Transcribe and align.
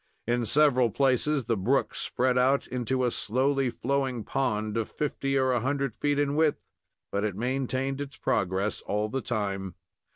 In 0.25 0.47
several 0.47 0.89
places 0.89 1.45
the 1.45 1.55
brook 1.55 1.93
spread 1.93 2.35
out 2.35 2.65
into 2.65 3.05
a 3.05 3.11
slowly 3.11 3.69
flowing 3.69 4.23
pond 4.23 4.75
of 4.75 4.89
fifty 4.89 5.37
or 5.37 5.51
a 5.53 5.59
hundred 5.59 5.95
feet 5.95 6.17
in 6.17 6.33
width; 6.35 6.63
but 7.11 7.23
it 7.23 7.35
maintained 7.35 8.01
its 8.01 8.17
progress 8.17 8.81
all 8.81 9.09
the 9.09 9.21
time. 9.21 9.75